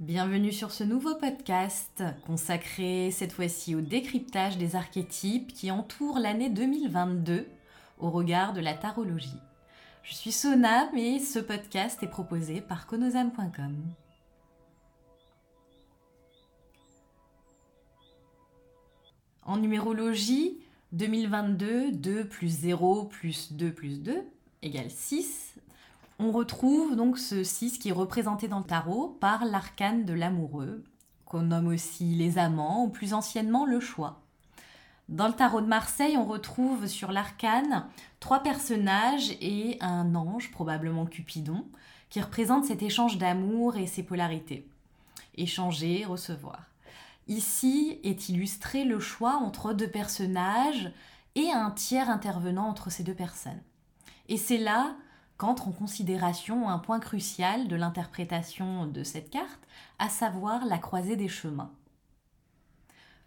Bienvenue 0.00 0.50
sur 0.50 0.72
ce 0.72 0.82
nouveau 0.82 1.14
podcast 1.14 2.02
consacré 2.26 3.12
cette 3.12 3.32
fois-ci 3.32 3.76
au 3.76 3.80
décryptage 3.80 4.58
des 4.58 4.74
archétypes 4.74 5.52
qui 5.52 5.70
entourent 5.70 6.18
l'année 6.18 6.50
2022 6.50 7.46
au 8.00 8.10
regard 8.10 8.54
de 8.54 8.60
la 8.60 8.74
tarologie. 8.74 9.38
Je 10.02 10.14
suis 10.14 10.32
Sona 10.32 10.90
et 10.96 11.20
ce 11.20 11.38
podcast 11.38 12.02
est 12.02 12.08
proposé 12.08 12.60
par 12.60 12.88
konosam.com. 12.88 13.76
En 19.44 19.58
numérologie, 19.58 20.58
2022, 20.90 21.92
2 21.92 22.28
plus 22.28 22.48
0 22.48 23.04
plus 23.04 23.52
2 23.52 23.72
plus 23.72 24.02
2 24.02 24.24
égale 24.62 24.90
6. 24.90 25.54
On 26.18 26.30
retrouve 26.30 26.94
donc 26.94 27.18
ce 27.18 27.42
6 27.42 27.78
qui 27.78 27.88
est 27.88 27.92
représenté 27.92 28.46
dans 28.46 28.58
le 28.58 28.64
tarot 28.64 29.16
par 29.20 29.44
l'arcane 29.44 30.04
de 30.04 30.12
l'amoureux, 30.12 30.84
qu'on 31.24 31.42
nomme 31.42 31.68
aussi 31.68 32.14
les 32.14 32.38
amants 32.38 32.84
ou 32.84 32.88
plus 32.88 33.14
anciennement 33.14 33.66
le 33.66 33.80
choix. 33.80 34.20
Dans 35.08 35.26
le 35.26 35.34
tarot 35.34 35.60
de 35.60 35.66
Marseille, 35.66 36.16
on 36.16 36.24
retrouve 36.24 36.86
sur 36.86 37.12
l'arcane 37.12 37.86
trois 38.20 38.42
personnages 38.42 39.36
et 39.40 39.76
un 39.80 40.14
ange, 40.14 40.50
probablement 40.50 41.04
Cupidon, 41.04 41.66
qui 42.08 42.20
représente 42.20 42.64
cet 42.64 42.82
échange 42.82 43.18
d'amour 43.18 43.76
et 43.76 43.86
ses 43.86 44.02
polarités. 44.02 44.66
Échanger, 45.36 46.04
recevoir. 46.04 46.60
Ici 47.26 47.98
est 48.04 48.28
illustré 48.28 48.84
le 48.84 49.00
choix 49.00 49.36
entre 49.36 49.72
deux 49.72 49.88
personnages 49.88 50.92
et 51.34 51.50
un 51.50 51.70
tiers 51.70 52.08
intervenant 52.08 52.68
entre 52.68 52.90
ces 52.90 53.02
deux 53.02 53.14
personnes. 53.14 53.60
Et 54.28 54.36
c'est 54.36 54.58
là 54.58 54.94
qu'entre 55.36 55.68
en 55.68 55.72
considération 55.72 56.68
un 56.68 56.78
point 56.78 57.00
crucial 57.00 57.68
de 57.68 57.76
l'interprétation 57.76 58.86
de 58.86 59.02
cette 59.02 59.30
carte, 59.30 59.60
à 59.98 60.08
savoir 60.08 60.64
la 60.66 60.78
croisée 60.78 61.16
des 61.16 61.28
chemins. 61.28 61.72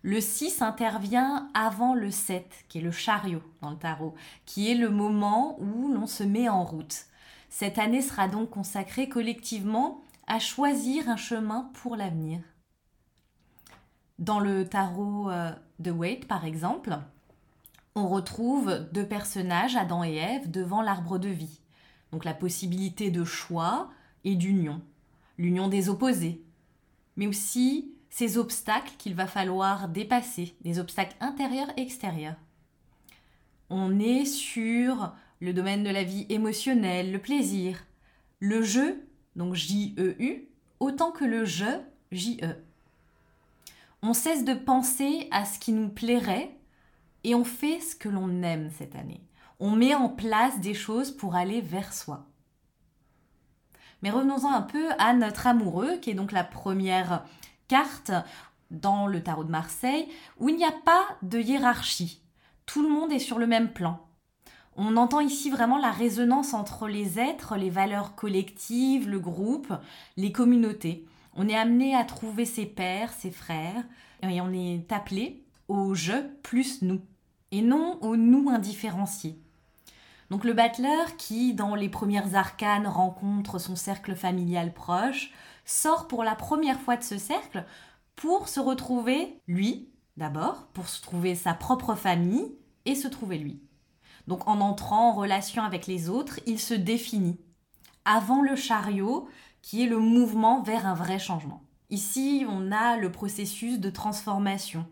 Le 0.04 0.22
6 0.22 0.62
intervient 0.62 1.50
avant 1.54 1.94
le 1.94 2.12
7, 2.12 2.66
qui 2.70 2.78
est 2.78 2.82
le 2.82 2.92
chariot 2.92 3.42
dans 3.62 3.72
le 3.72 3.78
tarot, 3.78 4.16
qui 4.46 4.72
est 4.72 4.76
le 4.76 4.90
moment 4.90 5.60
où 5.60 5.92
l'on 5.92 6.08
se 6.08 6.24
met 6.24 6.48
en 6.48 6.64
route. 6.64 7.06
Cette 7.50 7.80
année 7.80 8.02
sera 8.02 8.28
donc 8.28 8.52
consacrée 8.52 9.10
collectivement 9.10 10.02
à 10.28 10.40
choisir 10.40 11.10
un 11.10 11.18
chemin 11.18 11.72
pour 11.74 11.96
l'avenir. 11.96 12.40
Dans 14.20 14.40
le 14.40 14.68
tarot 14.68 15.30
euh, 15.30 15.52
de 15.80 15.92
Waite, 15.92 16.28
par 16.28 16.46
exemple, 16.46 16.98
on 17.96 18.08
retrouve 18.08 18.88
deux 18.92 19.06
personnages, 19.06 19.76
Adam 19.76 20.04
et 20.04 20.16
Ève, 20.16 20.52
devant 20.52 20.82
l'arbre 20.82 21.18
de 21.18 21.30
vie. 21.30 21.60
Donc 22.12 22.26
la 22.26 22.34
possibilité 22.34 23.12
de 23.12 23.24
choix 23.24 23.90
et 24.24 24.36
d'union, 24.36 24.82
l'union 25.38 25.68
des 25.68 25.90
opposés, 25.90 26.42
mais 27.16 27.28
aussi 27.28 27.92
ces 28.10 28.38
obstacles 28.38 28.94
qu'il 28.98 29.16
va 29.16 29.28
falloir 29.28 29.90
dépasser, 29.90 30.56
des 30.62 30.80
obstacles 30.80 31.16
intérieurs 31.20 31.72
et 31.78 31.82
extérieurs. 31.82 32.38
On 33.70 34.00
est 34.00 34.26
sur 34.26 35.14
le 35.40 35.54
domaine 35.54 35.84
de 35.84 35.90
la 35.90 36.04
vie 36.04 36.26
émotionnelle, 36.30 37.12
le 37.12 37.20
plaisir, 37.20 37.86
le 38.40 38.62
jeu, 38.64 39.06
donc 39.36 39.54
J-E-U, 39.54 40.48
autant 40.80 41.12
que 41.12 41.26
le 41.26 41.46
je, 41.46 41.82
J-E. 42.12 42.56
On 44.02 44.14
cesse 44.14 44.46
de 44.46 44.54
penser 44.54 45.28
à 45.32 45.46
ce 45.46 45.60
qui 45.60 45.74
nous 45.74 45.90
plairait 45.90 46.52
et 47.24 47.36
on 47.36 47.44
fait 47.44 47.80
ce 47.80 47.96
que 47.96 48.10
l'on 48.10 48.42
aime 48.42 48.70
cette 48.72 48.96
année. 48.96 49.22
On 49.60 49.72
met 49.72 49.96
en 49.96 50.10
place 50.10 50.60
des 50.60 50.74
choses 50.74 51.12
pour 51.12 51.36
aller 51.36 51.62
vers 51.62 51.94
soi. 51.94 52.28
Mais 54.02 54.12
revenons-en 54.12 54.52
un 54.52 54.62
peu 54.62 54.90
à 55.00 55.14
notre 55.14 55.48
amoureux, 55.48 55.98
qui 55.98 56.12
est 56.12 56.16
donc 56.16 56.32
la 56.32 56.44
première 56.44 57.24
carte 57.68 58.12
dans 58.70 59.08
le 59.08 59.24
tarot 59.24 59.44
de 59.44 59.52
Marseille, 59.52 60.08
où 60.40 60.50
il 60.50 60.58
n'y 60.58 60.66
a 60.66 60.74
pas 60.86 61.06
de 61.24 61.40
hiérarchie. 61.40 62.22
Tout 62.66 62.84
le 62.84 62.90
monde 62.90 63.12
est 63.12 63.20
sur 63.20 63.40
le 63.40 63.48
même 63.48 63.74
plan. 63.74 64.00
On 64.76 64.96
entend 64.96 65.22
ici 65.22 65.50
vraiment 65.50 65.80
la 65.80 65.90
résonance 65.90 66.54
entre 66.54 66.88
les 66.88 67.18
êtres, 67.18 67.56
les 67.56 67.72
valeurs 67.72 68.14
collectives, 68.14 69.10
le 69.10 69.20
groupe, 69.20 69.74
les 70.18 70.32
communautés. 70.32 71.08
On 71.34 71.48
est 71.50 71.58
amené 71.58 71.96
à 71.96 72.04
trouver 72.04 72.46
ses 72.46 72.68
pères, 72.68 73.12
ses 73.14 73.32
frères, 73.32 73.84
et 74.22 74.40
on 74.40 74.54
est 74.54 74.92
appelé 74.92 75.44
au 75.68 75.96
je 75.96 76.14
plus 76.44 76.84
nous, 76.84 77.02
et 77.52 77.64
non 77.64 77.98
au 78.02 78.16
nous 78.16 78.50
indifférencié. 78.50 79.40
Donc 80.30 80.44
le 80.44 80.54
battleur 80.54 81.16
qui, 81.18 81.54
dans 81.54 81.76
les 81.76 81.90
premières 81.90 82.36
arcanes, 82.36 82.88
rencontre 82.88 83.60
son 83.60 83.76
cercle 83.76 84.16
familial 84.16 84.74
proche, 84.74 85.32
sort 85.66 86.08
pour 86.08 86.24
la 86.24 86.36
première 86.36 86.80
fois 86.80 86.98
de 86.98 87.04
ce 87.04 87.18
cercle 87.18 87.66
pour 88.16 88.48
se 88.48 88.60
retrouver 88.60 89.42
lui, 89.48 89.90
d'abord, 90.18 90.68
pour 90.74 90.88
se 90.90 91.02
trouver 91.02 91.36
sa 91.36 91.54
propre 91.54 91.96
famille 91.96 92.56
et 92.86 92.96
se 92.96 93.08
trouver 93.08 93.38
lui. 93.38 93.62
Donc 94.28 94.48
en 94.48 94.60
entrant 94.60 95.10
en 95.10 95.14
relation 95.14 95.64
avec 95.64 95.88
les 95.88 96.10
autres, 96.10 96.40
il 96.46 96.60
se 96.60 96.74
définit. 96.74 97.40
Avant 98.04 98.42
le 98.42 98.56
chariot, 98.56 99.30
qui 99.62 99.84
est 99.84 99.88
le 99.88 100.00
mouvement 100.00 100.62
vers 100.62 100.86
un 100.86 100.94
vrai 100.94 101.20
changement. 101.20 101.62
Ici, 101.90 102.46
on 102.50 102.72
a 102.72 102.98
le 102.98 103.12
processus 103.12 103.80
de 103.80 103.90
transformation. 103.90 104.86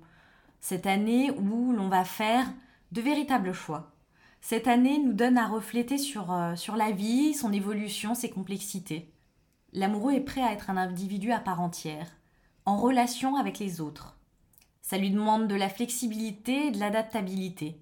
Cette 0.61 0.85
année 0.85 1.31
où 1.31 1.73
l'on 1.73 1.89
va 1.89 2.05
faire 2.05 2.45
de 2.91 3.01
véritables 3.01 3.53
choix. 3.53 3.94
Cette 4.47 4.67
année 4.67 4.99
nous 4.99 5.13
donne 5.13 5.39
à 5.39 5.47
refléter 5.47 5.97
sur, 5.97 6.31
euh, 6.31 6.55
sur 6.55 6.75
la 6.75 6.91
vie, 6.91 7.33
son 7.33 7.51
évolution, 7.51 8.13
ses 8.13 8.29
complexités. 8.29 9.11
L'amoureux 9.73 10.13
est 10.13 10.21
prêt 10.21 10.43
à 10.43 10.51
être 10.51 10.69
un 10.69 10.77
individu 10.77 11.31
à 11.31 11.39
part 11.39 11.61
entière, 11.61 12.07
en 12.63 12.77
relation 12.77 13.37
avec 13.37 13.57
les 13.57 13.81
autres. 13.81 14.19
Ça 14.83 14.99
lui 14.99 15.09
demande 15.09 15.47
de 15.47 15.55
la 15.55 15.67
flexibilité 15.67 16.67
et 16.67 16.71
de 16.71 16.77
l'adaptabilité. 16.77 17.81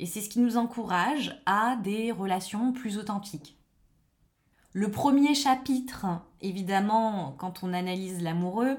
Et 0.00 0.06
c'est 0.06 0.22
ce 0.22 0.28
qui 0.28 0.40
nous 0.40 0.56
encourage 0.56 1.40
à 1.46 1.76
des 1.76 2.10
relations 2.10 2.72
plus 2.72 2.98
authentiques. 2.98 3.56
Le 4.72 4.90
premier 4.90 5.36
chapitre, 5.36 6.06
évidemment, 6.40 7.36
quand 7.38 7.62
on 7.62 7.72
analyse 7.72 8.24
l'amoureux, 8.24 8.76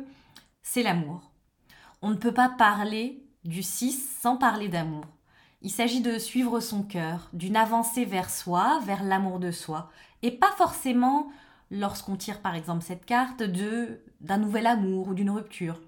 c'est 0.62 0.84
l'amour. 0.84 1.32
On 2.02 2.10
ne 2.10 2.16
peut 2.16 2.34
pas 2.34 2.50
parler 2.50 3.24
du 3.46 3.64
6 3.64 4.18
sans 4.20 4.36
parler 4.36 4.68
d'amour. 4.68 5.06
Il 5.68 5.72
s'agit 5.72 6.00
de 6.00 6.18
suivre 6.18 6.62
son 6.62 6.82
cœur, 6.82 7.30
d'une 7.34 7.58
avancée 7.58 8.06
vers 8.06 8.30
soi, 8.30 8.80
vers 8.86 9.04
l'amour 9.04 9.38
de 9.38 9.52
soi, 9.52 9.92
et 10.22 10.32
pas 10.32 10.54
forcément 10.56 11.28
lorsqu'on 11.72 12.16
tire 12.16 12.40
par 12.40 12.56
exemple 12.56 12.86
cette 12.86 13.04
carte 13.04 13.44
de 13.44 14.00
d'un 14.22 14.38
nouvel 14.38 14.66
amour 14.66 15.10
ou 15.10 15.14
d'une 15.14 15.30
rupture 15.30 15.82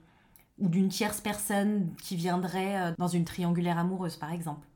ou 0.57 0.67
d'une 0.67 0.89
tierce 0.89 1.21
personne 1.21 1.95
qui 2.03 2.17
viendrait 2.17 2.75
euh, 2.75 2.91
dans 2.97 3.07
une 3.07 3.23
triangulaire 3.23 3.77
amoureuse 3.77 4.17
par 4.17 4.33
exemple, 4.33 4.67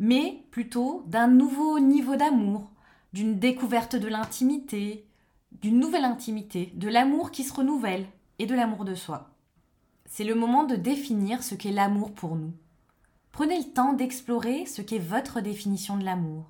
mais 0.00 0.42
plutôt 0.50 1.04
d'un 1.06 1.28
nouveau 1.28 1.78
niveau 1.78 2.16
d'amour, 2.16 2.68
d'une 3.12 3.38
découverte 3.38 3.94
de 3.94 4.08
l'intimité, 4.08 5.06
d'une 5.52 5.78
nouvelle 5.78 6.04
intimité, 6.04 6.72
de 6.74 6.88
l'amour 6.88 7.30
qui 7.30 7.44
se 7.44 7.54
renouvelle 7.54 8.06
et 8.40 8.46
de 8.46 8.56
l'amour 8.56 8.84
de 8.84 8.96
soi. 8.96 9.30
C'est 10.04 10.24
le 10.24 10.34
moment 10.34 10.64
de 10.64 10.74
définir 10.74 11.44
ce 11.44 11.54
qu'est 11.54 11.70
l'amour 11.70 12.12
pour 12.12 12.34
nous. 12.34 12.54
Prenez 13.32 13.58
le 13.58 13.72
temps 13.72 13.92
d'explorer 13.92 14.66
ce 14.66 14.82
qu'est 14.82 14.98
votre 14.98 15.40
définition 15.40 15.96
de 15.96 16.04
l'amour 16.04 16.46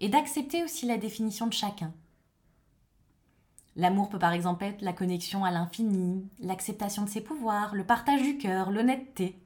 et 0.00 0.08
d'accepter 0.08 0.62
aussi 0.64 0.86
la 0.86 0.96
définition 0.96 1.46
de 1.46 1.52
chacun. 1.52 1.92
L'amour 3.76 4.08
peut 4.08 4.18
par 4.18 4.32
exemple 4.32 4.64
être 4.64 4.82
la 4.82 4.92
connexion 4.92 5.44
à 5.44 5.50
l'infini, 5.50 6.28
l'acceptation 6.40 7.04
de 7.04 7.08
ses 7.08 7.20
pouvoirs, 7.20 7.74
le 7.74 7.84
partage 7.84 8.22
du 8.22 8.36
cœur, 8.36 8.70
l'honnêteté. 8.70 9.38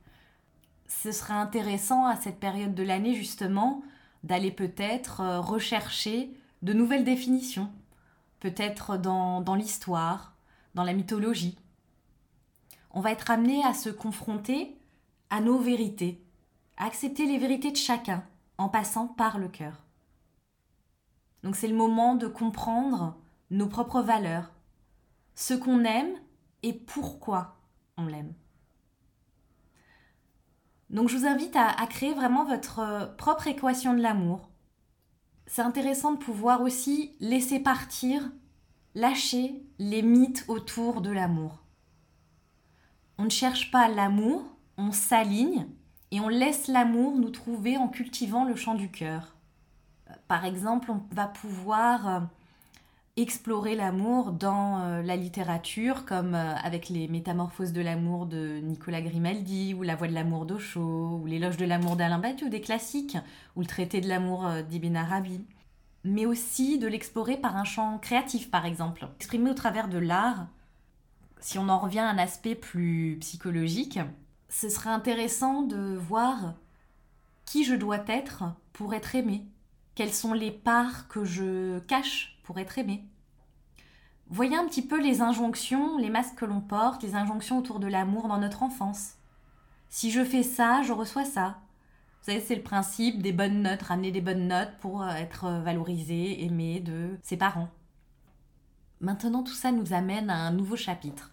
Ce 0.88 1.12
serait 1.12 1.34
intéressant 1.34 2.06
à 2.06 2.16
cette 2.16 2.40
période 2.40 2.74
de 2.74 2.82
l'année 2.82 3.14
justement 3.14 3.82
d'aller 4.22 4.50
peut-être 4.50 5.20
euh, 5.20 5.40
rechercher 5.40 6.30
de 6.62 6.72
nouvelles 6.72 7.04
définitions, 7.04 7.70
peut-être 8.40 8.96
dans, 8.96 9.40
dans 9.40 9.54
l'histoire, 9.54 10.34
dans 10.74 10.84
la 10.84 10.94
mythologie. 10.94 11.58
On 12.90 13.00
va 13.00 13.12
être 13.12 13.30
amené 13.30 13.62
à 13.64 13.74
se 13.74 13.90
confronter 13.90 14.78
à 15.30 15.40
nos 15.40 15.58
vérités, 15.58 16.22
accepter 16.76 17.26
les 17.26 17.38
vérités 17.38 17.70
de 17.70 17.76
chacun 17.76 18.24
en 18.58 18.68
passant 18.68 19.08
par 19.08 19.38
le 19.38 19.48
cœur. 19.48 19.84
Donc 21.42 21.56
c'est 21.56 21.68
le 21.68 21.76
moment 21.76 22.14
de 22.14 22.26
comprendre 22.26 23.16
nos 23.50 23.68
propres 23.68 24.00
valeurs, 24.00 24.50
ce 25.34 25.54
qu'on 25.54 25.84
aime 25.84 26.14
et 26.62 26.72
pourquoi 26.72 27.58
on 27.96 28.06
l'aime. 28.06 28.32
Donc 30.90 31.08
je 31.08 31.16
vous 31.16 31.26
invite 31.26 31.56
à, 31.56 31.74
créer 31.86 32.14
vraiment 32.14 32.44
votre 32.44 33.14
propre 33.16 33.48
équation 33.48 33.94
de 33.94 34.00
l'amour 34.00 34.48
c'est 35.46 35.62
intéressant 35.62 36.12
de 36.12 36.18
pouvoir 36.18 36.62
aussi 36.62 37.14
laisser 37.20 37.60
partir, 37.60 38.30
lâcher 38.94 39.62
les 39.78 40.02
mythes 40.02 40.44
autour 40.48 41.00
de 41.00 41.10
l'amour. 41.10 41.62
On 43.18 43.24
ne 43.24 43.30
cherche 43.30 43.70
pas 43.70 43.88
l'amour, 43.88 44.42
on 44.76 44.90
s'aligne 44.90 45.66
et 46.10 46.20
on 46.20 46.28
laisse 46.28 46.68
l'amour 46.68 47.16
nous 47.16 47.30
trouver 47.30 47.76
en 47.76 47.88
cultivant 47.88 48.44
le 48.44 48.56
chant 48.56 48.74
du 48.74 48.90
cœur. 48.90 49.34
Par 50.28 50.44
exemple, 50.44 50.90
on 50.90 51.02
va 51.14 51.26
pouvoir 51.26 52.08
euh, 52.08 52.20
explorer 53.16 53.76
l'amour 53.76 54.32
dans 54.32 54.80
euh, 54.80 55.02
la 55.02 55.16
littérature, 55.16 56.04
comme 56.04 56.34
euh, 56.34 56.54
avec 56.56 56.88
les 56.88 57.06
Métamorphoses 57.06 57.72
de 57.72 57.80
l'amour 57.80 58.26
de 58.26 58.58
Nicolas 58.58 59.02
Grimaldi, 59.02 59.72
ou 59.74 59.82
La 59.82 59.94
Voix 59.94 60.08
de 60.08 60.14
l'amour 60.14 60.46
d'Ocho, 60.46 61.20
ou 61.22 61.26
L'éloge 61.26 61.56
de 61.56 61.64
l'amour 61.64 61.96
d'Alain 61.96 62.18
Badiou, 62.18 62.48
des 62.48 62.60
classiques, 62.60 63.16
ou 63.54 63.60
Le 63.60 63.66
traité 63.66 64.00
de 64.00 64.08
l'amour 64.08 64.46
euh, 64.46 64.62
d'Ibn 64.62 64.96
Arabi. 64.96 65.44
Mais 66.02 66.26
aussi 66.26 66.78
de 66.78 66.88
l'explorer 66.88 67.36
par 67.36 67.56
un 67.56 67.64
champ 67.64 67.98
créatif, 67.98 68.50
par 68.50 68.66
exemple. 68.66 69.06
Exprimer 69.16 69.50
au 69.50 69.54
travers 69.54 69.88
de 69.88 69.98
l'art, 69.98 70.48
si 71.40 71.58
on 71.58 71.68
en 71.68 71.78
revient 71.78 72.00
à 72.00 72.08
un 72.08 72.18
aspect 72.18 72.54
plus 72.54 73.16
psychologique, 73.20 74.00
ce 74.54 74.68
serait 74.68 74.90
intéressant 74.90 75.62
de 75.62 75.96
voir 75.96 76.54
qui 77.44 77.64
je 77.64 77.74
dois 77.74 78.04
être 78.06 78.44
pour 78.72 78.94
être 78.94 79.16
aimé. 79.16 79.44
Quelles 79.96 80.12
sont 80.12 80.32
les 80.32 80.52
parts 80.52 81.08
que 81.08 81.24
je 81.24 81.80
cache 81.80 82.38
pour 82.44 82.58
être 82.58 82.78
aimé. 82.78 83.04
Voyez 84.28 84.56
un 84.56 84.66
petit 84.66 84.86
peu 84.86 85.00
les 85.00 85.22
injonctions, 85.22 85.98
les 85.98 86.08
masques 86.08 86.36
que 86.36 86.44
l'on 86.44 86.60
porte, 86.60 87.02
les 87.02 87.16
injonctions 87.16 87.58
autour 87.58 87.80
de 87.80 87.88
l'amour 87.88 88.28
dans 88.28 88.38
notre 88.38 88.62
enfance. 88.62 89.14
Si 89.88 90.12
je 90.12 90.24
fais 90.24 90.44
ça, 90.44 90.82
je 90.82 90.92
reçois 90.92 91.24
ça. 91.24 91.58
Vous 92.20 92.30
savez, 92.30 92.40
c'est 92.40 92.54
le 92.54 92.62
principe 92.62 93.22
des 93.22 93.32
bonnes 93.32 93.62
notes, 93.62 93.82
ramener 93.82 94.12
des 94.12 94.20
bonnes 94.20 94.46
notes 94.46 94.72
pour 94.80 95.02
euh, 95.02 95.10
être 95.14 95.50
valorisé, 95.64 96.44
aimé 96.44 96.78
de 96.78 97.18
ses 97.22 97.36
parents. 97.36 97.70
Maintenant, 99.00 99.42
tout 99.42 99.52
ça 99.52 99.72
nous 99.72 99.92
amène 99.92 100.30
à 100.30 100.36
un 100.36 100.52
nouveau 100.52 100.76
chapitre, 100.76 101.32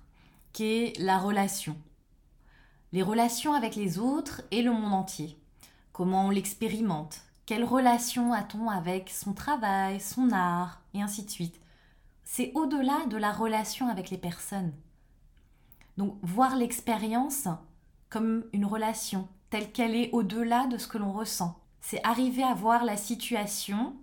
qui 0.54 0.66
est 0.66 1.00
la 1.00 1.20
relation. 1.20 1.78
Les 2.94 3.04
relations 3.04 3.54
avec 3.54 3.76
les 3.76 4.00
autres 4.00 4.42
et 4.52 4.62
le 4.62 4.72
monde 4.72 4.94
entier. 4.94 5.38
Comment 5.94 6.26
on 6.26 6.30
l'expérimente, 6.30 7.22
quelle 7.46 7.64
relation 7.64 8.34
a-t-on 8.34 8.70
avec 8.70 9.10
son 9.10 9.34
travail, 9.34 10.02
son 10.02 10.32
art, 10.32 10.82
et 10.94 11.02
ainsi 11.02 11.24
de 11.24 11.30
suite. 11.30 11.60
C'est 12.26 12.52
au-delà 12.54 13.06
de 13.08 13.16
la 13.16 13.32
relation 13.32 13.88
avec 13.88 14.10
les 14.10 14.18
personnes. 14.18 14.74
Donc 15.98 16.18
voir 16.22 16.56
l'expérience 16.56 17.48
comme 18.10 18.44
une 18.52 18.66
relation, 18.66 19.28
telle 19.50 19.72
qu'elle 19.72 19.96
est 19.96 20.10
au-delà 20.12 20.68
de 20.68 20.78
ce 20.78 20.88
que 20.88 20.98
l'on 20.98 21.14
ressent. 21.14 21.60
C'est 21.80 22.06
arriver 22.06 22.44
à 22.44 22.54
voir 22.54 22.84
la 22.84 22.98
situation 22.98 23.96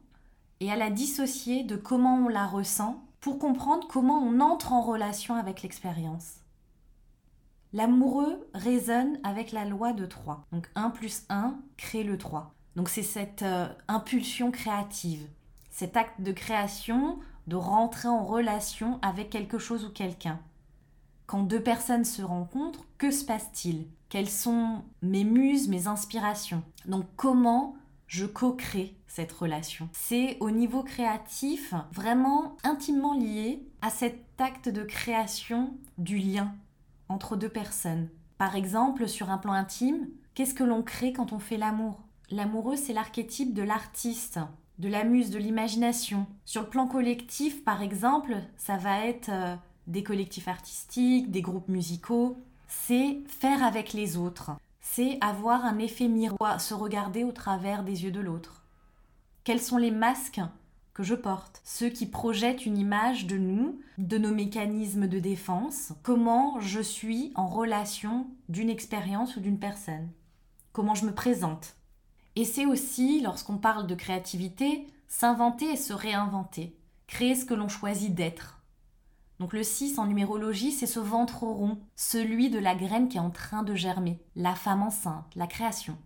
et 0.60 0.72
à 0.72 0.76
la 0.76 0.90
dissocier 0.90 1.62
de 1.62 1.76
comment 1.76 2.16
on 2.16 2.28
la 2.28 2.46
ressent 2.46 3.02
pour 3.20 3.38
comprendre 3.38 3.86
comment 3.86 4.18
on 4.18 4.40
entre 4.40 4.72
en 4.72 4.80
relation 4.80 5.34
avec 5.34 5.62
l'expérience. 5.62 6.36
L'amoureux 7.72 8.48
résonne 8.54 9.18
avec 9.24 9.52
la 9.52 9.66
loi 9.66 9.92
de 9.92 10.06
3. 10.06 10.46
Donc 10.52 10.70
1 10.74 10.90
plus 10.90 11.24
1 11.28 11.58
crée 11.76 12.02
le 12.02 12.16
3. 12.16 12.54
Donc 12.76 12.88
c'est 12.88 13.02
cette 13.02 13.42
euh, 13.42 13.68
impulsion 13.88 14.50
créative, 14.50 15.28
cet 15.70 15.96
acte 15.96 16.20
de 16.20 16.32
création, 16.32 17.18
de 17.46 17.56
rentrer 17.56 18.08
en 18.08 18.24
relation 18.24 18.98
avec 19.02 19.30
quelque 19.30 19.58
chose 19.58 19.84
ou 19.84 19.90
quelqu'un. 19.90 20.40
Quand 21.26 21.42
deux 21.42 21.62
personnes 21.62 22.06
se 22.06 22.22
rencontrent, 22.22 22.86
que 22.96 23.10
se 23.10 23.24
passe-t-il? 23.24 23.86
Quelles 24.08 24.30
sont 24.30 24.82
mes 25.02 25.24
muses, 25.24 25.68
mes 25.68 25.88
inspirations? 25.88 26.62
Donc 26.86 27.04
comment 27.16 27.76
je 28.06 28.24
co-crée 28.24 28.94
cette 29.06 29.32
relation? 29.32 29.90
C'est 29.92 30.38
au 30.40 30.50
niveau 30.50 30.82
créatif 30.82 31.74
vraiment 31.92 32.56
intimement 32.64 33.12
lié 33.12 33.62
à 33.82 33.90
cet 33.90 34.24
acte 34.40 34.70
de 34.70 34.84
création 34.84 35.74
du 35.98 36.16
lien 36.16 36.54
entre 37.08 37.36
deux 37.36 37.48
personnes. 37.48 38.08
Par 38.38 38.56
exemple, 38.56 39.08
sur 39.08 39.30
un 39.30 39.38
plan 39.38 39.52
intime, 39.52 40.08
qu'est-ce 40.34 40.54
que 40.54 40.64
l'on 40.64 40.82
crée 40.82 41.12
quand 41.12 41.32
on 41.32 41.38
fait 41.38 41.56
l'amour? 41.56 42.00
L'amoureux, 42.30 42.76
c'est 42.76 42.92
l'archétype 42.92 43.54
de 43.54 43.62
l'artiste, 43.62 44.38
de 44.78 44.88
la 44.88 45.04
muse, 45.04 45.30
de 45.30 45.38
l'imagination. 45.38 46.26
Sur 46.44 46.62
le 46.62 46.68
plan 46.68 46.86
collectif, 46.86 47.64
par 47.64 47.82
exemple, 47.82 48.36
ça 48.56 48.76
va 48.76 49.06
être 49.06 49.30
euh, 49.30 49.56
des 49.86 50.02
collectifs 50.02 50.48
artistiques, 50.48 51.30
des 51.30 51.42
groupes 51.42 51.68
musicaux. 51.68 52.36
C'est 52.68 53.18
faire 53.26 53.64
avec 53.64 53.92
les 53.92 54.16
autres. 54.16 54.52
C'est 54.80 55.18
avoir 55.20 55.64
un 55.64 55.78
effet 55.78 56.08
miroir, 56.08 56.60
se 56.60 56.74
regarder 56.74 57.24
au 57.24 57.32
travers 57.32 57.82
des 57.82 58.04
yeux 58.04 58.10
de 58.10 58.20
l'autre. 58.20 58.62
Quels 59.44 59.60
sont 59.60 59.78
les 59.78 59.90
masques? 59.90 60.40
Que 60.98 61.04
je 61.04 61.14
porte 61.14 61.60
Ceux 61.62 61.90
qui 61.90 62.06
projettent 62.06 62.66
une 62.66 62.76
image 62.76 63.28
de 63.28 63.38
nous, 63.38 63.80
de 63.98 64.18
nos 64.18 64.34
mécanismes 64.34 65.06
de 65.06 65.20
défense, 65.20 65.92
comment 66.02 66.58
je 66.58 66.80
suis 66.80 67.30
en 67.36 67.46
relation 67.46 68.26
d'une 68.48 68.68
expérience 68.68 69.36
ou 69.36 69.40
d'une 69.40 69.60
personne, 69.60 70.10
comment 70.72 70.96
je 70.96 71.06
me 71.06 71.14
présente 71.14 71.76
et 72.36 72.44
c'est 72.44 72.66
aussi, 72.66 73.20
lorsqu'on 73.20 73.58
parle 73.58 73.88
de 73.88 73.96
créativité, 73.96 74.86
s'inventer 75.08 75.72
et 75.72 75.76
se 75.76 75.92
réinventer, 75.92 76.76
créer 77.08 77.34
ce 77.34 77.44
que 77.44 77.54
l'on 77.54 77.66
choisit 77.66 78.14
d'être. 78.14 78.60
Donc 79.40 79.52
le 79.52 79.64
6 79.64 79.98
en 79.98 80.06
numérologie, 80.06 80.70
c'est 80.70 80.86
ce 80.86 81.00
ventre 81.00 81.42
rond, 81.42 81.80
celui 81.96 82.48
de 82.48 82.60
la 82.60 82.76
graine 82.76 83.08
qui 83.08 83.16
est 83.16 83.20
en 83.20 83.30
train 83.30 83.64
de 83.64 83.74
germer, 83.74 84.20
la 84.36 84.54
femme 84.54 84.82
enceinte, 84.82 85.34
la 85.34 85.48
création. 85.48 85.98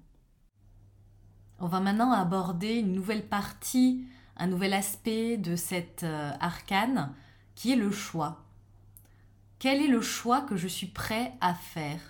On 1.61 1.67
va 1.67 1.81
maintenant 1.81 2.13
aborder 2.13 2.77
une 2.77 2.95
nouvelle 2.95 3.29
partie, 3.29 4.07
un 4.37 4.47
nouvel 4.47 4.73
aspect 4.73 5.37
de 5.37 5.57
cette 5.57 6.05
euh, 6.05 6.31
arcane, 6.41 7.13
qui 7.55 7.73
est 7.73 7.77
le 7.77 7.91
choix. 7.91 8.45
Quel 9.59 9.81
est 9.83 9.89
le 9.89 10.01
choix 10.01 10.41
que 10.41 10.57
je 10.57 10.69
suis 10.69 10.89
prêt 10.89 11.35
à 11.41 11.55
faire? 11.55 12.01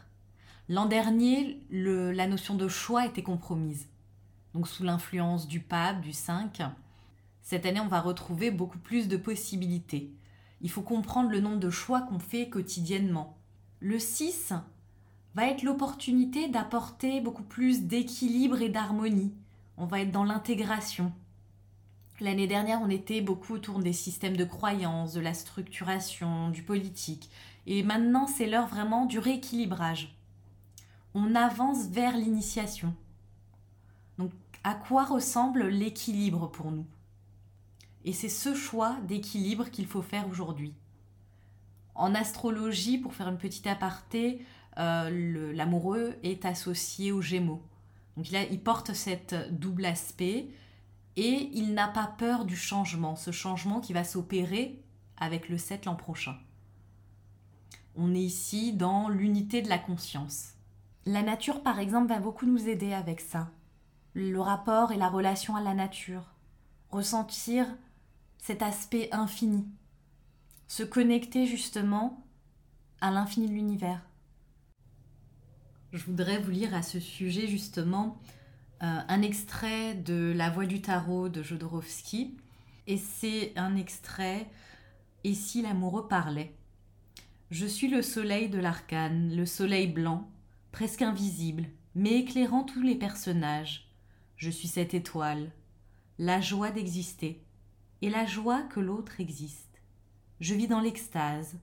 L'an 0.69 0.87
dernier, 0.87 1.61
la 1.71 2.27
notion 2.27 2.55
de 2.55 2.69
choix 2.69 3.05
était 3.05 3.23
compromise 3.23 3.87
donc 4.55 4.69
sous 4.69 4.85
l'influence 4.85 5.49
du 5.49 5.61
pape, 5.61 6.01
du 6.01 6.13
5. 6.13 6.63
Cette 7.43 7.67
année, 7.67 7.81
on 7.81 7.89
va 7.89 8.01
retrouver 8.01 8.51
beaucoup 8.51 8.79
plus 8.79 9.09
de 9.09 9.17
possibilités. 9.17 10.13
Il 10.61 10.71
faut 10.71 10.83
comprendre 10.83 11.31
le 11.31 11.41
nombre 11.41 11.59
de 11.59 11.71
choix 11.71 12.03
qu'on 12.03 12.19
fait 12.19 12.49
quotidiennement. 12.49 13.37
Le 13.81 13.99
6 13.99 14.53
va 15.35 15.47
être 15.47 15.63
l'opportunité 15.63 16.49
d'apporter 16.49 17.21
beaucoup 17.21 17.43
plus 17.43 17.83
d'équilibre 17.83 18.61
et 18.61 18.69
d'harmonie. 18.69 19.35
On 19.77 19.87
va 19.87 20.01
être 20.01 20.13
dans 20.13 20.25
l'intégration. 20.25 21.13
L'année 22.23 22.47
dernière, 22.47 22.81
on 22.81 22.89
était 22.89 23.21
beaucoup 23.21 23.55
autour 23.55 23.81
des 23.81 23.93
systèmes 23.93 24.37
de 24.37 24.45
croyances, 24.45 25.13
de 25.13 25.21
la 25.21 25.35
structuration, 25.35 26.51
du 26.51 26.63
politique. 26.63 27.29
Et 27.67 27.83
maintenant, 27.83 28.29
c'est 28.29 28.47
l'heure 28.47 28.69
vraiment 28.69 29.07
du 29.07 29.19
rééquilibrage. 29.19 30.17
On 31.15 31.35
avance 31.35 31.89
vers 31.89 32.17
l'initiation. 32.17 32.95
Donc 34.19 34.31
à 34.63 34.75
quoi 34.75 35.05
ressemble 35.05 35.67
l'équilibre 35.67 36.49
pour 36.49 36.71
nous? 36.71 36.87
Et 38.05 38.13
c'est 38.13 38.29
ce 38.29 38.55
choix 38.55 38.97
d'équilibre 39.09 39.69
qu'il 39.69 39.87
faut 39.87 40.03
faire 40.03 40.29
aujourd'hui. 40.29 40.75
En 41.97 42.15
astrologie, 42.15 42.99
pour 42.99 43.15
faire 43.15 43.29
une 43.29 43.37
petite 43.37 43.67
aparté, 43.67 44.47
euh, 44.79 45.53
l'amoureux 45.53 46.15
est 46.23 46.45
associé 46.45 47.11
aux 47.11 47.21
Gémeaux. 47.21 47.63
Donc 48.17 48.31
il, 48.31 48.39
il 48.53 48.61
porte 48.61 48.95
cet 48.95 49.35
double 49.51 49.87
aspect 49.87 50.51
et 51.17 51.51
il 51.53 51.75
n'a 51.75 51.89
pas 51.89 52.07
peur 52.07 52.45
du 52.45 52.57
changement, 52.57 53.17
ce 53.17 53.31
changement 53.31 53.81
qui 53.81 53.93
va 53.93 54.05
s'opérer 54.05 54.83
avec 55.17 55.49
le 55.49 55.59
7 55.59 55.85
l'an 55.85 55.95
prochain. 55.95 56.37
On 57.95 58.15
est 58.15 58.21
ici 58.21 58.73
dans 58.73 59.09
l'unité 59.09 59.63
de 59.63 59.69
la 59.69 59.79
conscience. 59.79 60.55
La 61.05 61.23
nature, 61.23 61.63
par 61.63 61.79
exemple, 61.79 62.09
va 62.09 62.21
beaucoup 62.21 62.47
nous 62.47 62.69
aider 62.69 62.93
avec 62.93 63.21
ça 63.21 63.51
le 64.15 64.41
rapport 64.41 64.93
et 64.93 64.97
la 64.97 65.09
relation 65.09 65.57
à 65.57 65.63
la 65.63 65.75
nature, 65.75 66.25
ressentir 66.91 67.67
cet 68.39 68.63
aspect 68.63 69.09
infini, 69.13 69.67
se 70.69 70.83
connecter 70.83 71.47
justement 71.47 72.25
à 73.01 73.11
l'infini 73.11 73.49
de 73.49 73.55
l'univers. 73.55 74.03
Je 75.93 76.05
voudrais 76.05 76.39
vous 76.39 76.51
lire 76.51 76.75
à 76.75 76.83
ce 76.83 77.01
sujet 77.01 77.47
justement 77.47 78.19
un 78.83 79.23
extrait 79.23 79.95
de 79.95 80.33
La 80.37 80.51
Voix 80.51 80.67
du 80.67 80.83
Tarot 80.83 81.29
de 81.29 81.43
Jodorowsky, 81.43 82.37
et 82.87 82.99
c'est 82.99 83.53
un 83.57 83.77
extrait 83.77 84.49
Et 85.25 85.35
si 85.35 85.63
l'amoureux 85.63 86.09
parlait? 86.09 86.53
Je 87.51 87.67
suis 87.67 87.89
le 87.89 88.03
soleil 88.03 88.49
de 88.49 88.59
l'arcane, 88.59 89.35
le 89.35 89.47
soleil 89.47 89.87
blanc, 89.87 90.29
presque 90.73 91.03
invisible, 91.03 91.67
mais 91.95 92.19
éclairant 92.19 92.65
tous 92.65 92.83
les 92.83 92.97
personnages 92.97 93.89
je 94.43 94.51
suis 94.51 94.67
cette 94.67 94.93
étoile, 94.93 95.53
la 96.19 96.41
joie 96.41 96.73
d'exister, 96.73 97.41
et 98.01 98.11
la 98.11 98.27
joie 98.27 98.63
que 98.63 98.81
l'autre 98.81 99.21
existe. 99.21 99.81
Je 100.41 100.55
vis 100.55 100.67
dans 100.67 100.81
l'extase. 100.81 101.61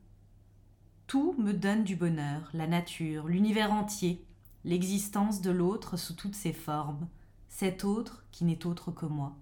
Tout 1.05 1.35
me 1.37 1.51
donne 1.51 1.83
du 1.83 1.97
bonheur, 1.97 2.49
la 2.53 2.67
nature, 2.67 3.27
l'univers 3.27 3.73
entier, 3.73 4.25
l'existence 4.63 5.41
de 5.41 5.51
l'autre 5.51 5.97
sous 5.97 6.13
toutes 6.13 6.35
ses 6.35 6.53
formes, 6.53 7.07
cet 7.47 7.83
autre 7.83 8.25
qui 8.31 8.45
n'est 8.45 8.65
autre 8.65 8.91
que 8.91 9.05
moi. 9.05 9.37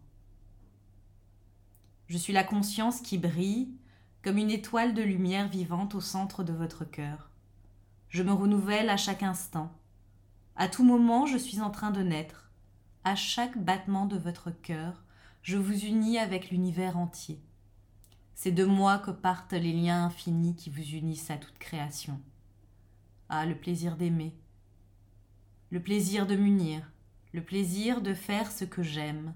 Je 2.07 2.17
suis 2.17 2.33
la 2.33 2.43
conscience 2.43 3.01
qui 3.01 3.17
brille 3.17 3.69
comme 4.23 4.37
une 4.37 4.51
étoile 4.51 4.93
de 4.93 5.01
lumière 5.01 5.47
vivante 5.47 5.95
au 5.95 6.01
centre 6.01 6.43
de 6.43 6.53
votre 6.53 6.85
cœur. 6.85 7.29
Je 8.09 8.23
me 8.23 8.31
renouvelle 8.31 8.89
à 8.89 8.97
chaque 8.97 9.23
instant. 9.23 9.71
À 10.55 10.67
tout 10.67 10.83
moment, 10.83 11.25
je 11.25 11.37
suis 11.37 11.61
en 11.61 11.69
train 11.69 11.91
de 11.91 12.01
naître 12.01 12.47
à 13.07 13.15
chaque 13.15 13.57
battement 13.57 14.05
de 14.05 14.17
votre 14.17 14.51
cœur, 14.51 15.01
je 15.41 15.55
vous 15.55 15.85
unis 15.85 16.17
avec 16.17 16.49
l'univers 16.49 16.97
entier. 16.97 17.41
C'est 18.35 18.51
de 18.51 18.65
moi 18.65 18.97
que 18.97 19.11
partent 19.11 19.53
les 19.53 19.71
liens 19.71 20.03
infinis 20.03 20.57
qui 20.57 20.69
vous 20.69 20.83
unissent 20.83 21.31
à 21.31 21.37
toute 21.37 21.57
création. 21.57 22.19
Ah, 23.29 23.45
le 23.45 23.55
plaisir 23.55 23.95
d'aimer, 23.95 24.35
le 25.69 25.81
plaisir 25.81 26.25
de 26.25 26.35
m'unir, 26.35 26.89
le 27.33 27.43
plaisir 27.43 28.01
de 28.01 28.13
faire 28.13 28.51
ce 28.51 28.63
que 28.63 28.83
j'aime. 28.83 29.33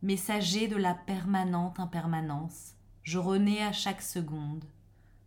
Messager 0.00 0.68
de 0.68 0.76
la 0.76 0.94
permanente 0.94 1.80
impermanence, 1.80 2.74
je 3.02 3.18
renais 3.18 3.62
à 3.62 3.72
chaque 3.72 4.02
seconde. 4.02 4.64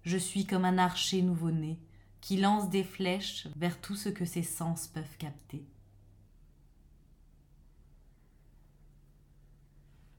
Je 0.04 0.18
suis 0.18 0.46
comme 0.46 0.64
un 0.64 0.78
archer 0.78 1.22
nouveau-né 1.22 1.78
qui 2.22 2.38
lance 2.38 2.70
des 2.70 2.84
flèches 2.84 3.48
vers 3.58 3.82
tout 3.82 3.96
ce 3.96 4.08
que 4.08 4.26
ses 4.26 4.44
sens 4.44 4.88
peuvent 4.88 5.18
capter. 5.18 5.66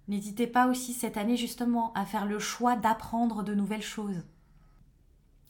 N'hésitez 0.08 0.46
pas 0.46 0.66
aussi 0.66 0.92
cette 0.92 1.16
année 1.16 1.37
justement 1.37 1.94
à 1.94 2.04
faire 2.04 2.26
le 2.26 2.38
choix 2.38 2.76
d'apprendre 2.76 3.42
de 3.42 3.54
nouvelles 3.54 3.82
choses. 3.82 4.22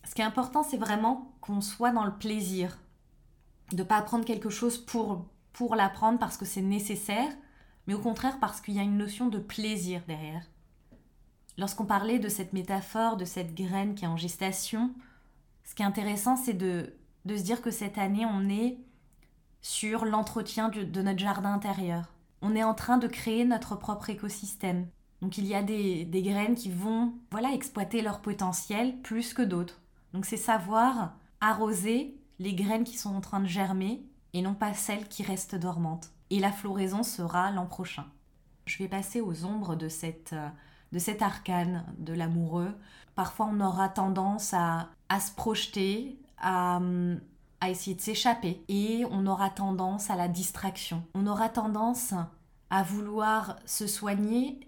Ce 0.05 0.15
qui 0.15 0.21
est 0.21 0.25
important, 0.25 0.63
c'est 0.63 0.77
vraiment 0.77 1.35
qu'on 1.41 1.61
soit 1.61 1.91
dans 1.91 2.05
le 2.05 2.17
plaisir, 2.17 2.79
de 3.77 3.83
ne 3.83 3.89
pas 3.89 3.99
apprendre 3.99 4.25
quelque 4.25 4.51
chose 4.51 4.79
pour, 4.79 5.27
pour 5.53 5.75
l'apprendre 5.77 6.19
parce 6.19 6.37
que 6.37 6.45
c'est 6.45 6.63
nécessaire, 6.63 7.33
mais 7.87 7.95
au 7.95 7.99
contraire 7.99 8.39
parce 8.41 8.61
qu'il 8.61 8.75
y 8.75 8.79
a 8.79 8.83
une 8.83 8.99
notion 8.99 9.29
de 9.29 9.39
plaisir 9.39 10.03
derrière. 10.07 10.45
Lorsqu'on 11.59 11.85
parlait 11.85 12.19
de 12.19 12.29
cette 12.29 12.53
métaphore, 12.53 13.17
de 13.17 13.25
cette 13.25 13.55
graine 13.55 13.95
qui 13.95 14.05
est 14.05 14.09
en 14.09 14.17
gestation, 14.17 14.93
ce 15.65 15.75
qui 15.75 15.83
est 15.83 15.87
intéressant, 15.87 16.37
c'est 16.37 16.55
de, 16.55 16.95
de 17.25 17.37
se 17.37 17.43
dire 17.43 17.63
que 17.63 17.71
cette 17.71 17.99
année, 17.99 18.27
on 18.27 18.49
est 18.49 18.79
sur 19.61 20.05
l'entretien 20.05 20.69
de 20.69 21.03
notre 21.03 21.19
jardin 21.19 21.53
intérieur. 21.53 22.13
On 22.41 22.57
est 22.57 22.65
en 22.65 22.75
train 22.75 22.99
de 22.99 23.07
créer 23.07 23.45
notre 23.45 23.77
propre 23.77 24.11
écosystème. 24.11 24.89
Donc 25.21 25.39
il 25.39 25.47
y 25.47 25.55
a 25.55 25.63
des, 25.63 26.05
des 26.05 26.23
graines 26.23 26.57
qui 26.57 26.71
vont 26.71 27.15
voilà 27.31 27.53
exploiter 27.53 28.03
leur 28.03 28.21
potentiel 28.21 29.01
plus 29.03 29.35
que 29.35 29.43
d'autres. 29.43 29.81
Donc 30.13 30.27
c'est 30.27 30.37
savoir 30.37 31.15
arroser 31.41 32.17
les 32.43 32.55
graines 32.55 32.85
qui 32.85 32.99
sont 32.99 33.15
en 33.15 33.21
train 33.21 33.41
de 33.41 33.47
germer 33.47 34.03
et 34.33 34.43
non 34.43 34.55
pas 34.55 34.75
celles 34.75 35.09
qui 35.09 35.23
restent 35.23 35.55
dormantes. 35.55 36.11
Et 36.31 36.41
la 36.41 36.51
floraison 36.51 37.03
sera 37.03 37.51
l'an 37.51 37.67
prochain. 37.67 38.07
Je 38.67 38.79
vais 38.79 38.89
passer 38.89 39.21
aux 39.21 39.45
ombres 39.45 39.77
de 39.77 39.89
cette 39.89 40.35
de 40.93 40.99
cet 40.99 41.23
arcane 41.23 41.87
de 41.99 42.13
l'amoureux. 42.13 42.75
Parfois, 43.15 43.49
on 43.51 43.61
aura 43.61 43.89
tendance 43.89 44.53
à, 44.53 44.91
à 45.09 45.21
se 45.21 45.33
projeter, 45.33 46.19
à, 46.37 46.81
à 47.61 47.71
essayer 47.71 47.97
de 47.97 48.01
s'échapper, 48.03 48.63
et 48.69 49.05
on 49.11 49.27
aura 49.27 49.49
tendance 49.49 50.11
à 50.11 50.17
la 50.17 50.29
distraction. 50.29 51.03
On 51.15 51.27
aura 51.27 51.49
tendance 51.49 52.13
à 52.69 52.83
vouloir 52.83 53.57
se 53.65 53.87
soigner, 53.87 54.61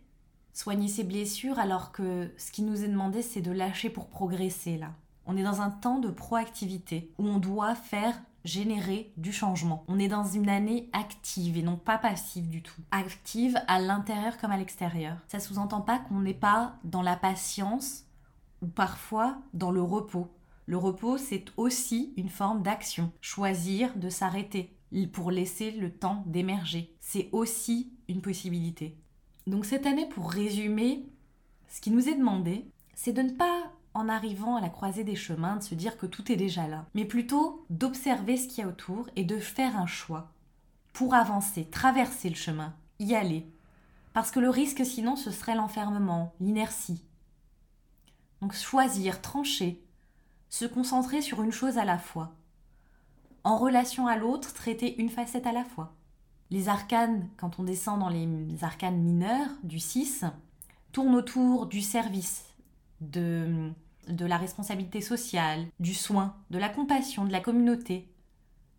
soigner 0.54 0.88
ses 0.88 1.04
blessures, 1.04 1.58
alors 1.58 1.92
que 1.92 2.32
ce 2.38 2.52
qui 2.52 2.62
nous 2.62 2.84
est 2.84 2.88
demandé, 2.88 3.20
c'est 3.20 3.42
de 3.42 3.52
lâcher 3.52 3.90
pour 3.90 4.08
progresser 4.08 4.78
là. 4.78 4.92
On 5.26 5.36
est 5.36 5.42
dans 5.42 5.60
un 5.60 5.70
temps 5.70 5.98
de 5.98 6.10
proactivité 6.10 7.10
où 7.18 7.26
on 7.26 7.38
doit 7.38 7.74
faire 7.74 8.20
générer 8.44 9.12
du 9.16 9.32
changement. 9.32 9.84
On 9.88 9.98
est 9.98 10.08
dans 10.08 10.24
une 10.24 10.50
année 10.50 10.90
active 10.92 11.56
et 11.56 11.62
non 11.62 11.76
pas 11.76 11.98
passive 11.98 12.48
du 12.48 12.62
tout. 12.62 12.80
Active 12.90 13.58
à 13.66 13.80
l'intérieur 13.80 14.36
comme 14.36 14.50
à 14.50 14.58
l'extérieur. 14.58 15.16
Ça 15.28 15.40
sous-entend 15.40 15.80
pas 15.80 15.98
qu'on 15.98 16.20
n'est 16.20 16.34
pas 16.34 16.76
dans 16.84 17.02
la 17.02 17.16
patience 17.16 18.04
ou 18.60 18.66
parfois 18.66 19.38
dans 19.54 19.70
le 19.70 19.82
repos. 19.82 20.28
Le 20.66 20.76
repos, 20.76 21.18
c'est 21.18 21.44
aussi 21.56 22.12
une 22.16 22.28
forme 22.28 22.62
d'action. 22.62 23.12
Choisir 23.20 23.96
de 23.96 24.08
s'arrêter 24.08 24.74
pour 25.12 25.30
laisser 25.30 25.72
le 25.72 25.90
temps 25.90 26.22
d'émerger. 26.26 26.94
C'est 27.00 27.28
aussi 27.32 27.92
une 28.08 28.22
possibilité. 28.22 28.96
Donc 29.46 29.64
cette 29.64 29.86
année, 29.86 30.08
pour 30.08 30.30
résumer, 30.30 31.06
ce 31.68 31.80
qui 31.80 31.90
nous 31.90 32.08
est 32.08 32.14
demandé, 32.14 32.66
c'est 32.94 33.12
de 33.12 33.22
ne 33.22 33.32
pas 33.32 33.72
en 33.94 34.08
arrivant 34.08 34.56
à 34.56 34.60
la 34.60 34.68
croisée 34.68 35.04
des 35.04 35.14
chemins, 35.14 35.56
de 35.56 35.62
se 35.62 35.74
dire 35.74 35.96
que 35.96 36.06
tout 36.06 36.30
est 36.30 36.36
déjà 36.36 36.66
là, 36.66 36.84
mais 36.94 37.04
plutôt 37.04 37.64
d'observer 37.70 38.36
ce 38.36 38.48
qu'il 38.48 38.58
y 38.58 38.66
a 38.66 38.68
autour 38.68 39.08
et 39.16 39.24
de 39.24 39.38
faire 39.38 39.78
un 39.78 39.86
choix 39.86 40.32
pour 40.92 41.14
avancer, 41.14 41.64
traverser 41.64 42.28
le 42.28 42.34
chemin, 42.34 42.74
y 42.98 43.14
aller. 43.14 43.46
Parce 44.12 44.30
que 44.30 44.40
le 44.40 44.50
risque 44.50 44.84
sinon 44.84 45.16
ce 45.16 45.30
serait 45.30 45.54
l'enfermement, 45.54 46.34
l'inertie. 46.40 47.04
Donc 48.40 48.52
choisir, 48.52 49.22
trancher, 49.22 49.82
se 50.50 50.64
concentrer 50.64 51.22
sur 51.22 51.42
une 51.42 51.52
chose 51.52 51.78
à 51.78 51.84
la 51.84 51.98
fois. 51.98 52.34
En 53.42 53.58
relation 53.58 54.06
à 54.06 54.16
l'autre, 54.16 54.54
traiter 54.54 55.00
une 55.00 55.10
facette 55.10 55.46
à 55.46 55.52
la 55.52 55.64
fois. 55.64 55.94
Les 56.50 56.68
arcanes, 56.68 57.28
quand 57.36 57.58
on 57.58 57.64
descend 57.64 58.00
dans 58.00 58.08
les 58.08 58.62
arcanes 58.62 59.02
mineurs 59.02 59.50
du 59.62 59.80
6, 59.80 60.24
tournent 60.92 61.14
autour 61.14 61.66
du 61.66 61.80
service, 61.80 62.44
de 63.00 63.72
de 64.08 64.26
la 64.26 64.37
responsabilité 64.37 65.00
sociale, 65.00 65.66
du 65.80 65.94
soin, 65.94 66.37
de 66.50 66.58
la 66.58 66.68
compassion, 66.68 67.25
de 67.25 67.32
la 67.32 67.40
communauté, 67.40 68.08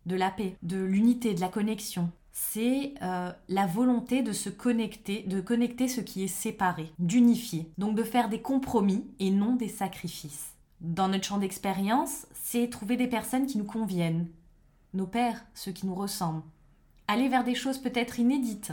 de 0.06 0.16
la 0.16 0.30
paix, 0.30 0.56
de 0.62 0.82
l'unité, 0.82 1.34
de 1.34 1.40
la 1.40 1.48
connexion. 1.48 2.10
C'est 2.32 2.94
euh, 3.02 3.32
la 3.48 3.66
volonté 3.66 4.22
de 4.22 4.32
se 4.32 4.50
connecter, 4.50 5.22
de 5.22 5.40
connecter 5.40 5.88
ce 5.88 6.00
qui 6.00 6.22
est 6.22 6.28
séparé, 6.28 6.92
d'unifier, 6.98 7.70
donc 7.78 7.94
de 7.94 8.02
faire 8.02 8.28
des 8.28 8.42
compromis 8.42 9.06
et 9.18 9.30
non 9.30 9.56
des 9.56 9.68
sacrifices. 9.68 10.52
Dans 10.80 11.08
notre 11.08 11.24
champ 11.24 11.38
d'expérience, 11.38 12.26
c'est 12.34 12.68
trouver 12.68 12.96
des 12.96 13.08
personnes 13.08 13.46
qui 13.46 13.58
nous 13.58 13.64
conviennent, 13.64 14.28
nos 14.92 15.06
pères, 15.06 15.44
ceux 15.54 15.72
qui 15.72 15.86
nous 15.86 15.94
ressemblent. 15.94 16.42
Aller 17.08 17.28
vers 17.28 17.44
des 17.44 17.54
choses 17.54 17.78
peut-être 17.78 18.18
inédites, 18.18 18.72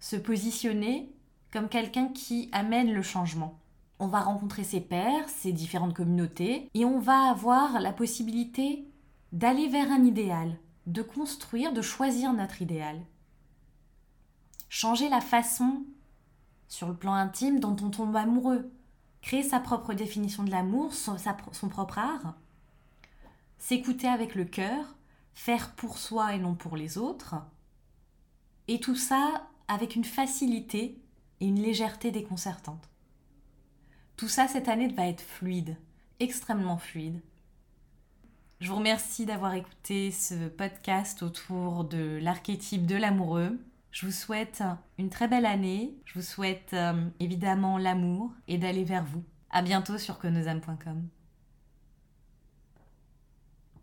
se 0.00 0.16
positionner 0.16 1.12
comme 1.52 1.68
quelqu'un 1.68 2.08
qui 2.08 2.48
amène 2.52 2.92
le 2.92 3.02
changement 3.02 3.58
on 4.02 4.08
va 4.08 4.20
rencontrer 4.20 4.64
ses 4.64 4.80
pairs, 4.80 5.28
ses 5.28 5.52
différentes 5.52 5.94
communautés, 5.94 6.68
et 6.74 6.84
on 6.84 6.98
va 6.98 7.30
avoir 7.30 7.78
la 7.78 7.92
possibilité 7.92 8.84
d'aller 9.30 9.68
vers 9.68 9.92
un 9.92 10.04
idéal, 10.04 10.58
de 10.86 11.02
construire, 11.02 11.72
de 11.72 11.82
choisir 11.82 12.32
notre 12.32 12.62
idéal. 12.62 13.00
Changer 14.68 15.08
la 15.08 15.20
façon, 15.20 15.84
sur 16.66 16.88
le 16.88 16.96
plan 16.96 17.14
intime, 17.14 17.60
dont 17.60 17.76
on 17.80 17.90
tombe 17.90 18.16
amoureux, 18.16 18.72
créer 19.20 19.44
sa 19.44 19.60
propre 19.60 19.94
définition 19.94 20.42
de 20.42 20.50
l'amour, 20.50 20.92
son, 20.94 21.68
propre 21.68 21.98
art, 21.98 22.34
s'écouter 23.58 24.08
avec 24.08 24.34
le 24.34 24.44
cœur, 24.44 24.96
faire 25.32 25.76
pour 25.76 25.96
soi 25.96 26.34
et 26.34 26.40
non 26.40 26.56
pour 26.56 26.76
les 26.76 26.98
autres, 26.98 27.36
et 28.66 28.80
tout 28.80 28.96
ça 28.96 29.48
avec 29.68 29.94
une 29.94 30.04
facilité 30.04 31.00
et 31.38 31.46
une 31.46 31.62
légèreté 31.62 32.10
déconcertante. 32.10 32.91
Tout 34.16 34.28
ça 34.28 34.48
cette 34.48 34.68
année 34.68 34.88
va 34.88 35.06
être 35.08 35.22
fluide, 35.22 35.76
extrêmement 36.20 36.78
fluide. 36.78 37.20
Je 38.60 38.68
vous 38.68 38.76
remercie 38.76 39.26
d'avoir 39.26 39.54
écouté 39.54 40.12
ce 40.12 40.48
podcast 40.48 41.22
autour 41.22 41.82
de 41.84 42.20
l'archétype 42.22 42.86
de 42.86 42.94
l'amoureux. 42.94 43.58
Je 43.90 44.06
vous 44.06 44.12
souhaite 44.12 44.62
une 44.98 45.10
très 45.10 45.26
belle 45.26 45.46
année. 45.46 45.94
Je 46.04 46.14
vous 46.14 46.24
souhaite 46.24 46.70
euh, 46.72 47.08
évidemment 47.18 47.76
l'amour 47.76 48.30
et 48.46 48.58
d'aller 48.58 48.84
vers 48.84 49.04
vous. 49.04 49.24
À 49.50 49.62
bientôt 49.62 49.98
sur 49.98 50.18
quenosâmes.com. 50.18 51.08